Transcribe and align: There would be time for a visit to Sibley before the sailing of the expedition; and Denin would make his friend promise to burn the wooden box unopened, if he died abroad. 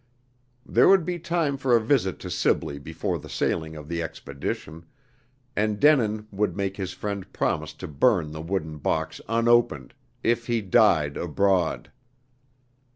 There 0.65 0.87
would 0.89 1.05
be 1.05 1.19
time 1.19 1.57
for 1.57 1.75
a 1.75 1.79
visit 1.79 2.17
to 2.21 2.31
Sibley 2.31 2.79
before 2.79 3.19
the 3.19 3.29
sailing 3.29 3.75
of 3.75 3.87
the 3.87 4.01
expedition; 4.01 4.87
and 5.55 5.79
Denin 5.79 6.25
would 6.31 6.57
make 6.57 6.75
his 6.77 6.91
friend 6.91 7.31
promise 7.31 7.71
to 7.73 7.87
burn 7.87 8.31
the 8.31 8.41
wooden 8.41 8.79
box 8.79 9.21
unopened, 9.29 9.93
if 10.23 10.47
he 10.47 10.59
died 10.59 11.17
abroad. 11.17 11.91